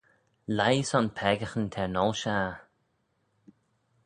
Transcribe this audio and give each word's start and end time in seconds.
Leih 0.57 0.81
son 0.87 1.05
peccaghyn 1.17 1.67
t'er 1.73 1.89
ngholl 1.93 2.15
shaghey. 2.21 2.57